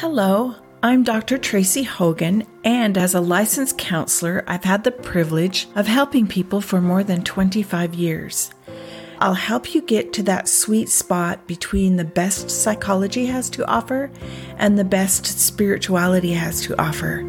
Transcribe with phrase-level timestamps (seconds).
[0.00, 1.38] Hello, I'm Dr.
[1.38, 6.82] Tracy Hogan, and as a licensed counselor, I've had the privilege of helping people for
[6.82, 8.50] more than 25 years.
[9.20, 14.10] I'll help you get to that sweet spot between the best psychology has to offer
[14.58, 17.24] and the best spirituality has to offer.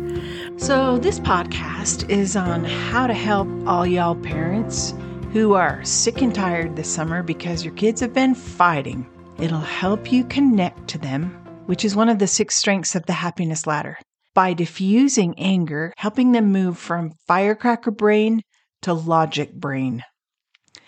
[0.58, 4.94] So, this podcast is on how to help all y'all parents
[5.32, 9.08] who are sick and tired this summer because your kids have been fighting.
[9.40, 13.14] It'll help you connect to them which is one of the six strengths of the
[13.14, 13.98] happiness ladder,
[14.34, 18.42] by diffusing anger, helping them move from firecracker brain
[18.82, 20.04] to logic brain.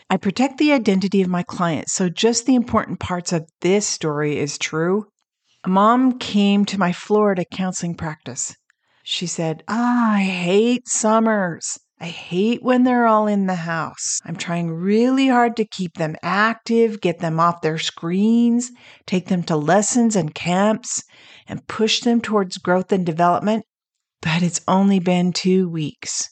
[0.10, 4.40] I protect the identity of my clients, so just the important parts of this story
[4.40, 5.06] is true.
[5.64, 8.56] A mom came to my Florida counseling practice.
[9.04, 11.78] She said, I hate summers.
[12.02, 14.20] I hate when they're all in the house.
[14.24, 18.72] I'm trying really hard to keep them active, get them off their screens,
[19.06, 21.04] take them to lessons and camps,
[21.48, 23.66] and push them towards growth and development.
[24.22, 26.30] But it's only been two weeks.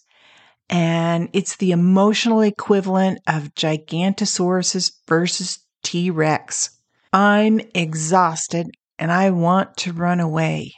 [0.70, 6.70] And it's the emotional equivalent of Gigantosaurus versus T Rex.
[7.12, 8.68] I'm exhausted
[9.00, 10.74] and I want to run away.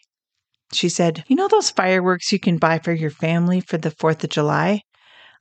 [0.73, 4.23] She said, You know those fireworks you can buy for your family for the 4th
[4.23, 4.81] of July?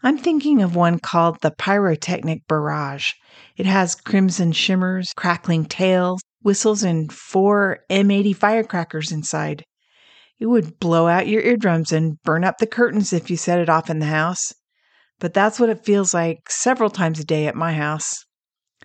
[0.02, 3.12] I'm thinking of one called the Pyrotechnic Barrage.
[3.56, 9.64] It has crimson shimmers, crackling tails, whistles, and four M80 firecrackers inside.
[10.38, 13.68] It would blow out your eardrums and burn up the curtains if you set it
[13.68, 14.52] off in the house.
[15.18, 18.24] But that's what it feels like several times a day at my house.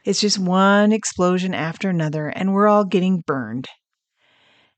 [0.04, 3.68] It's just one explosion after another, and we're all getting burned.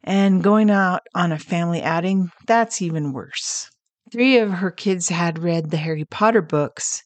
[0.07, 3.71] And going out on a family outing, that's even worse.
[4.11, 7.01] Three of her kids had read the Harry Potter books.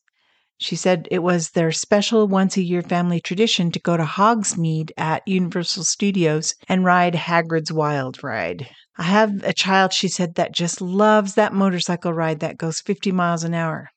[0.58, 4.92] She said it was their special once a year family tradition to go to Hogsmeade
[4.98, 8.70] at Universal Studios and ride Hagrid's Wild Ride.
[8.98, 13.14] I have a child, she said, that just loves that motorcycle ride that goes 50
[13.14, 13.92] miles an hour.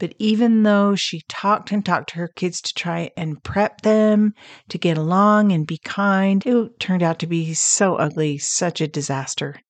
[0.00, 4.32] But even though she talked and talked to her kids to try and prep them
[4.70, 8.88] to get along and be kind, it turned out to be so ugly, such a
[8.88, 9.60] disaster.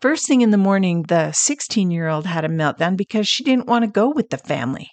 [0.00, 3.66] First thing in the morning, the 16 year old had a meltdown because she didn't
[3.66, 4.88] want to go with the family.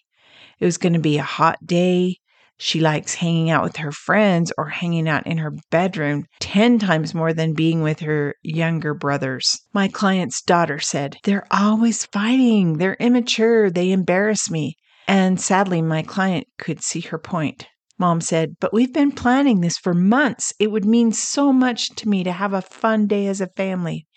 [0.59, 2.17] It was going to be a hot day.
[2.57, 7.13] She likes hanging out with her friends or hanging out in her bedroom 10 times
[7.13, 9.59] more than being with her younger brothers.
[9.73, 12.77] My client's daughter said, They're always fighting.
[12.77, 13.69] They're immature.
[13.69, 14.77] They embarrass me.
[15.07, 17.67] And sadly, my client could see her point.
[17.97, 20.53] Mom said, But we've been planning this for months.
[20.59, 24.07] It would mean so much to me to have a fun day as a family.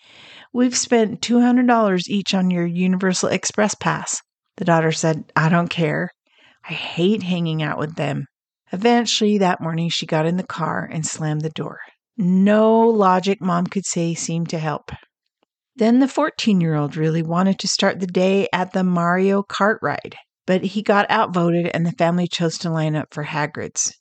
[0.53, 4.21] We've spent $200 each on your Universal Express Pass.
[4.57, 6.09] The daughter said, I don't care.
[6.67, 8.25] I hate hanging out with them.
[8.71, 11.79] Eventually, that morning, she got in the car and slammed the door.
[12.17, 14.91] No logic mom could say seemed to help.
[15.75, 19.77] Then the 14 year old really wanted to start the day at the Mario Kart
[19.81, 23.93] ride, but he got outvoted and the family chose to line up for Hagrid's.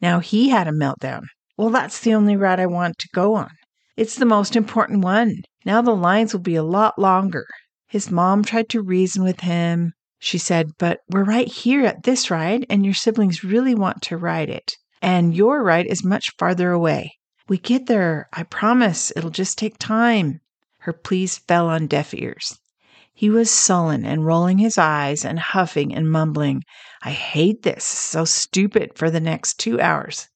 [0.00, 1.24] Now he had a meltdown.
[1.58, 3.50] Well, that's the only ride I want to go on.
[3.96, 5.42] It's the most important one.
[5.64, 7.46] Now the lines will be a lot longer.
[7.88, 9.92] His mom tried to reason with him,
[10.26, 14.16] she said, But we're right here at this ride, and your siblings really want to
[14.16, 14.76] ride it.
[15.00, 17.14] And your ride is much farther away.
[17.48, 18.28] We get there.
[18.32, 19.12] I promise.
[19.14, 20.40] It'll just take time.
[20.80, 22.58] Her pleas fell on deaf ears.
[23.14, 26.64] He was sullen and rolling his eyes and huffing and mumbling,
[27.02, 27.84] I hate this.
[27.84, 30.28] So stupid for the next two hours.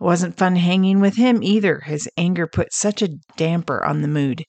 [0.00, 1.82] It wasn't fun hanging with him either.
[1.86, 4.44] His anger put such a damper on the mood.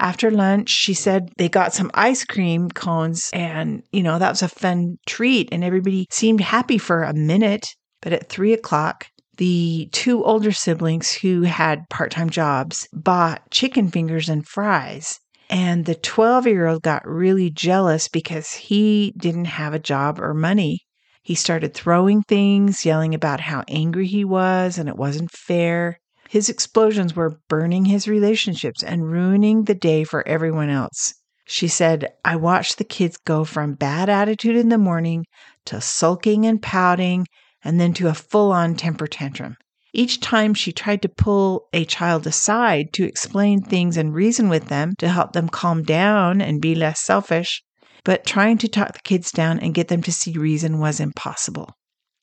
[0.00, 4.42] After lunch, she said they got some ice cream cones, and, you know, that was
[4.42, 7.66] a fun treat, and everybody seemed happy for a minute.
[8.00, 9.06] But at three o'clock,
[9.36, 15.20] the two older siblings who had part time jobs bought chicken fingers and fries.
[15.50, 20.32] And the 12 year old got really jealous because he didn't have a job or
[20.32, 20.80] money.
[21.22, 25.98] He started throwing things, yelling about how angry he was and it wasn't fair.
[26.30, 31.12] His explosions were burning his relationships and ruining the day for everyone else.
[31.44, 35.24] She said, I watched the kids go from bad attitude in the morning
[35.64, 37.26] to sulking and pouting
[37.64, 39.56] and then to a full on temper tantrum.
[39.92, 44.66] Each time she tried to pull a child aside to explain things and reason with
[44.66, 47.60] them to help them calm down and be less selfish,
[48.04, 51.70] but trying to talk the kids down and get them to see reason was impossible.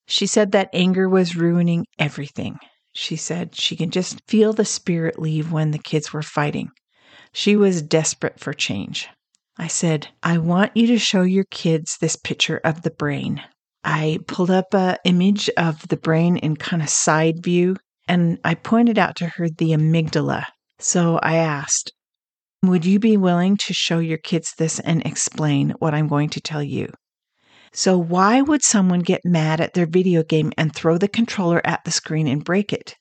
[0.07, 2.57] She said that anger was ruining everything.
[2.99, 6.71] She said she can just feel the spirit leave when the kids were fighting.
[7.31, 9.07] She was desperate for change.
[9.55, 13.43] I said, I want you to show your kids this picture of the brain.
[13.83, 17.77] I pulled up an image of the brain in kind of side view
[18.07, 20.45] and I pointed out to her the amygdala.
[20.79, 21.93] So I asked,
[22.63, 26.41] Would you be willing to show your kids this and explain what I'm going to
[26.41, 26.91] tell you?
[27.73, 31.83] So, why would someone get mad at their video game and throw the controller at
[31.83, 32.95] the screen and break it?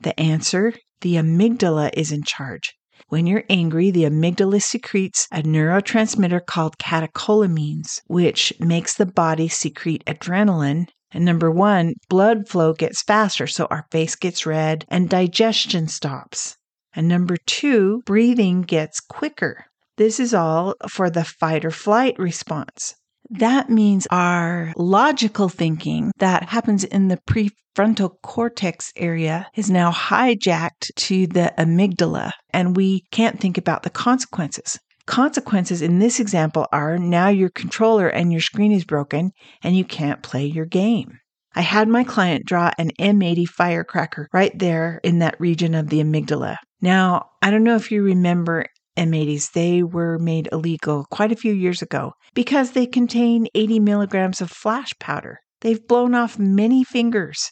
[0.00, 2.74] The answer the amygdala is in charge.
[3.08, 10.04] When you're angry, the amygdala secretes a neurotransmitter called catecholamines, which makes the body secrete
[10.06, 10.88] adrenaline.
[11.12, 16.56] And number one, blood flow gets faster, so our face gets red and digestion stops.
[16.94, 19.66] And number two, breathing gets quicker.
[19.96, 22.94] This is all for the fight or flight response.
[23.30, 30.94] That means our logical thinking that happens in the prefrontal cortex area is now hijacked
[30.94, 34.78] to the amygdala, and we can't think about the consequences.
[35.06, 39.30] Consequences in this example are now your controller and your screen is broken
[39.62, 41.18] and you can't play your game.
[41.54, 46.00] I had my client draw an M80 firecracker right there in that region of the
[46.00, 46.56] amygdala.
[46.82, 51.52] Now, I don't know if you remember M80s, they were made illegal quite a few
[51.52, 55.38] years ago because they contain 80 milligrams of flash powder.
[55.60, 57.50] They've blown off many fingers.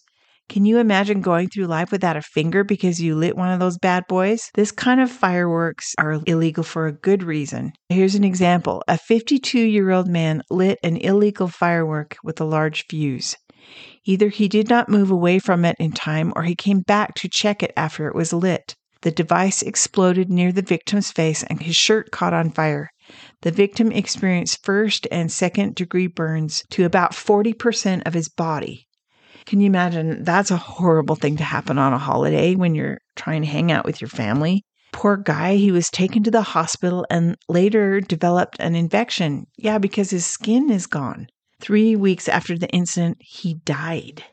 [0.48, 3.78] Can you imagine going through life without a finger because you lit one of those
[3.78, 4.50] bad boys?
[4.54, 7.72] This kind of fireworks are illegal for a good reason.
[7.88, 12.84] Here's an example a 52 year old man lit an illegal firework with a large
[12.90, 13.36] fuse.
[14.04, 17.28] Either he did not move away from it in time or he came back to
[17.28, 18.74] check it after it was lit.
[19.04, 22.88] The device exploded near the victim's face and his shirt caught on fire.
[23.42, 28.88] The victim experienced first and second degree burns to about 40% of his body.
[29.44, 30.24] Can you imagine?
[30.24, 33.84] That's a horrible thing to happen on a holiday when you're trying to hang out
[33.84, 34.64] with your family.
[34.90, 39.44] Poor guy, he was taken to the hospital and later developed an infection.
[39.58, 41.26] Yeah, because his skin is gone.
[41.60, 44.24] Three weeks after the incident, he died.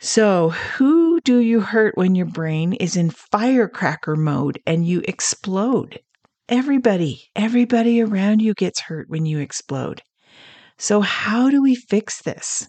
[0.00, 6.00] So, who do you hurt when your brain is in firecracker mode and you explode?
[6.48, 10.00] Everybody, everybody around you gets hurt when you explode.
[10.78, 12.66] So, how do we fix this?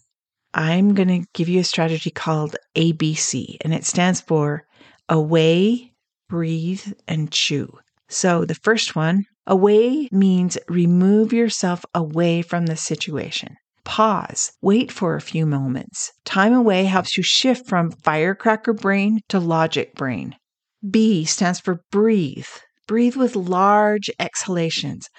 [0.54, 4.66] I'm going to give you a strategy called ABC, and it stands for
[5.08, 5.94] away,
[6.28, 7.72] breathe, and chew.
[8.10, 13.56] So, the first one, away means remove yourself away from the situation.
[13.90, 14.52] Pause.
[14.62, 16.14] Wait for a few moments.
[16.24, 20.36] Time away helps you shift from firecracker brain to logic brain.
[20.88, 22.46] B stands for breathe.
[22.88, 25.10] Breathe with large exhalations.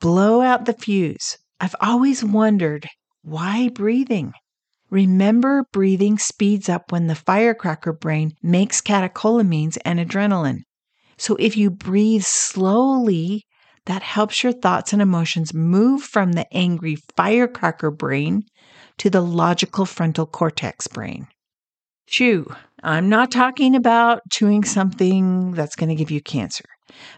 [0.00, 1.38] Blow out the fuse.
[1.60, 2.88] I've always wondered
[3.22, 4.32] why breathing?
[4.90, 10.62] Remember, breathing speeds up when the firecracker brain makes catecholamines and adrenaline.
[11.16, 13.44] So if you breathe slowly,
[13.86, 18.42] that helps your thoughts and emotions move from the angry firecracker brain
[18.98, 21.26] to the logical frontal cortex brain.
[22.06, 22.54] Chew.
[22.82, 26.64] I'm not talking about chewing something that's going to give you cancer.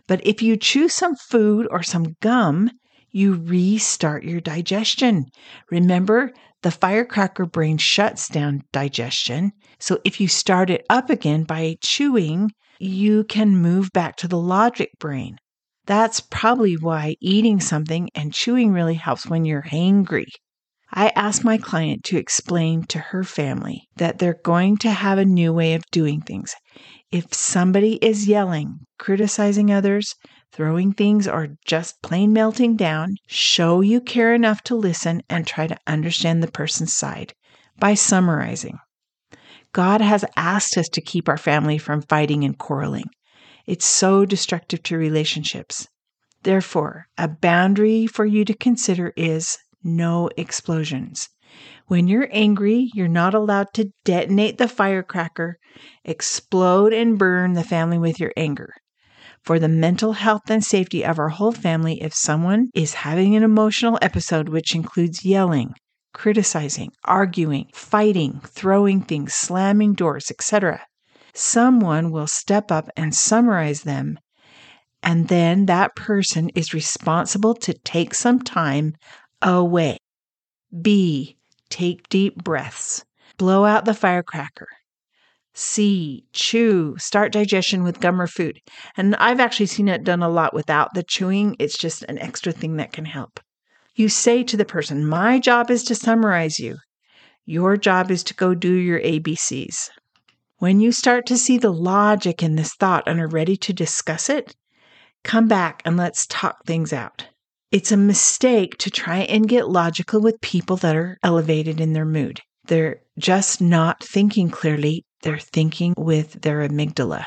[0.07, 2.71] But if you chew some food or some gum,
[3.11, 5.27] you restart your digestion.
[5.71, 6.33] Remember,
[6.63, 9.53] the firecracker brain shuts down digestion.
[9.79, 14.39] So if you start it up again by chewing, you can move back to the
[14.39, 15.37] logic brain.
[15.87, 20.27] That's probably why eating something and chewing really helps when you're hangry.
[20.93, 25.25] I asked my client to explain to her family that they're going to have a
[25.25, 26.55] new way of doing things.
[27.11, 30.15] If somebody is yelling, criticizing others,
[30.53, 35.67] throwing things, or just plain melting down, show you care enough to listen and try
[35.67, 37.35] to understand the person's side
[37.79, 38.79] by summarizing.
[39.73, 43.07] God has asked us to keep our family from fighting and quarreling.
[43.67, 45.89] It's so destructive to relationships.
[46.43, 51.29] Therefore, a boundary for you to consider is no explosions.
[51.87, 55.59] When you're angry, you're not allowed to detonate the firecracker,
[56.05, 58.75] explode and burn the family with your anger.
[59.43, 63.43] For the mental health and safety of our whole family, if someone is having an
[63.43, 65.75] emotional episode which includes yelling,
[66.15, 70.81] criticizing, arguing, fighting, throwing things, slamming doors, etc.,
[71.35, 74.19] someone will step up and summarize them.
[75.03, 78.95] And then that person is responsible to take some time
[79.43, 79.99] away.
[80.81, 81.37] B.
[81.69, 83.05] Take deep breaths.
[83.37, 84.69] Blow out the firecracker.
[85.55, 86.25] C.
[86.33, 86.97] Chew.
[86.99, 88.61] Start digestion with gum or food.
[88.97, 91.55] And I've actually seen it done a lot without the chewing.
[91.59, 93.41] It's just an extra thing that can help.
[93.95, 96.79] You say to the person, My job is to summarize you.
[97.47, 99.91] Your job is to go do your ABCs.
[100.65, 104.31] When you start to see the logic in this thought and are ready to discuss
[104.31, 104.57] it,
[105.23, 107.27] come back and let's talk things out.
[107.71, 112.07] It's a mistake to try and get logical with people that are elevated in their
[112.07, 112.41] mood.
[112.67, 117.27] They're just not thinking clearly, they're thinking with their amygdala.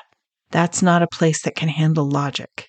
[0.50, 2.66] That's not a place that can handle logic.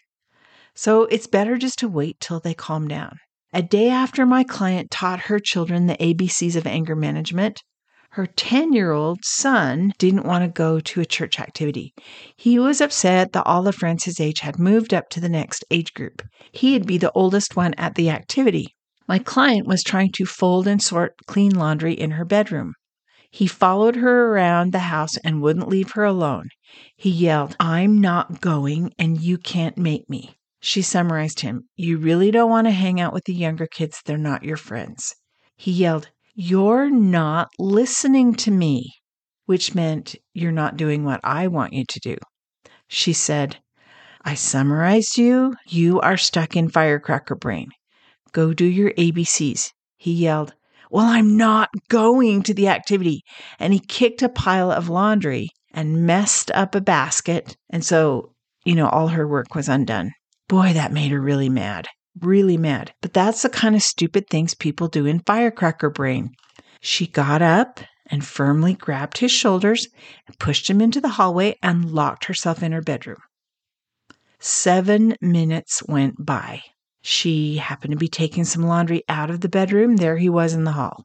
[0.75, 3.16] So it's better just to wait till they calm down.
[3.54, 7.62] A day after my client taught her children the ABCs of anger management,
[8.12, 11.92] her 10 year old son didn't want to go to a church activity.
[12.36, 15.64] He was upset that all the friends his age had moved up to the next
[15.70, 16.22] age group.
[16.50, 18.74] He'd be the oldest one at the activity.
[19.06, 22.74] My client was trying to fold and sort clean laundry in her bedroom.
[23.30, 26.48] He followed her around the house and wouldn't leave her alone.
[26.96, 30.38] He yelled, I'm not going and you can't make me.
[30.60, 34.02] She summarized him, You really don't want to hang out with the younger kids.
[34.04, 35.14] They're not your friends.
[35.56, 36.10] He yelled,
[36.40, 38.92] You're not listening to me,
[39.47, 42.16] which meant you're not doing what I want you to do.
[42.87, 43.57] She said,
[44.25, 45.57] I summarized you.
[45.66, 47.71] You are stuck in firecracker brain.
[48.30, 49.71] Go do your ABCs.
[49.97, 50.54] He yelled,
[50.92, 53.23] Well, I'm not going to the activity.
[53.59, 57.57] And he kicked a pile of laundry and messed up a basket.
[57.68, 58.30] And so,
[58.64, 60.12] you know, all her work was undone.
[60.47, 61.88] Boy, that made her really mad.
[62.20, 62.94] Really mad.
[63.00, 66.30] But that's the kind of stupid things people do in firecracker brain.
[66.80, 69.88] She got up and firmly grabbed his shoulders
[70.26, 73.18] and pushed him into the hallway and locked herself in her bedroom.
[74.40, 76.62] Seven minutes went by.
[77.02, 79.96] She happened to be taking some laundry out of the bedroom.
[79.96, 81.04] There he was in the hall.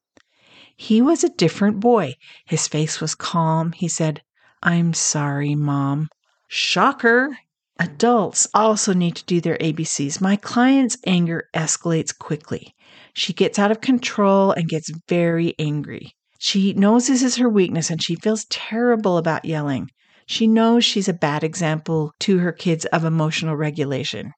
[0.76, 2.16] He was a different boy.
[2.46, 3.72] His face was calm.
[3.74, 4.22] He said,
[4.62, 6.10] I'm sorry, Mom.
[6.48, 7.38] Shocker.
[7.80, 10.22] Adults also need to do their ABCs.
[10.22, 12.76] My client's anger escalates quickly.
[13.14, 16.14] She gets out of control and gets very angry.
[16.38, 19.90] She knows this is her weakness and she feels terrible about yelling.
[20.28, 24.34] She knows she's a bad example to her kids of emotional regulation.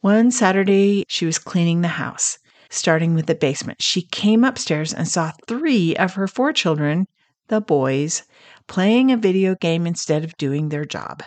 [0.00, 2.38] One Saturday, she was cleaning the house,
[2.70, 3.82] starting with the basement.
[3.82, 7.06] She came upstairs and saw three of her four children,
[7.48, 8.22] the boys,
[8.66, 11.22] playing a video game instead of doing their job.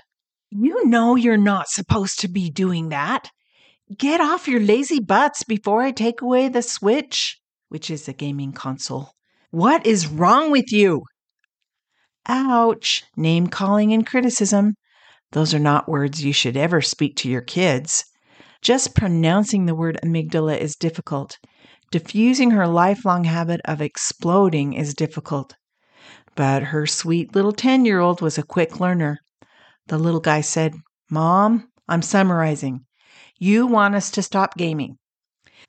[0.53, 3.29] You know you're not supposed to be doing that.
[3.97, 7.39] Get off your lazy butts before I take away the Switch,
[7.69, 9.13] which is a gaming console.
[9.51, 11.03] What is wrong with you?
[12.27, 14.73] Ouch, name calling and criticism.
[15.31, 18.03] Those are not words you should ever speak to your kids.
[18.61, 21.37] Just pronouncing the word amygdala is difficult.
[21.91, 25.55] Diffusing her lifelong habit of exploding is difficult.
[26.35, 29.19] But her sweet little 10 year old was a quick learner.
[29.91, 30.73] The little guy said,
[31.09, 32.85] Mom, I'm summarizing.
[33.37, 34.95] You want us to stop gaming.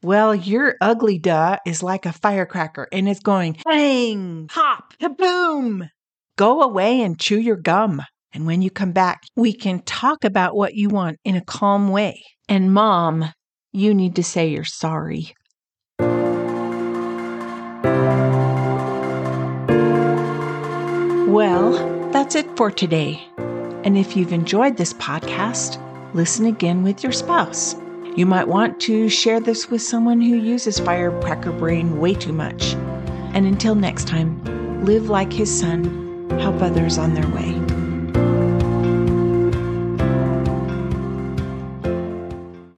[0.00, 5.88] Well, your ugly duh is like a firecracker and it's going bang, pop, kaboom.
[6.38, 8.00] Go away and chew your gum.
[8.32, 11.88] And when you come back, we can talk about what you want in a calm
[11.88, 12.22] way.
[12.48, 13.24] And mom,
[13.72, 15.34] you need to say you're sorry.
[21.26, 23.31] Well, that's it for today.
[23.84, 25.78] And if you've enjoyed this podcast,
[26.14, 27.74] listen again with your spouse.
[28.16, 32.74] You might want to share this with someone who uses firecracker brain way too much.
[33.34, 37.61] And until next time, live like his son, help others on their way.